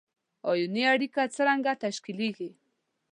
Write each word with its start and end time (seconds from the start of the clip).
آیوني 0.51 0.83
اړیکه 0.93 1.21
څرنګه 1.35 1.73
تشکیلیږي؟ 1.83 2.49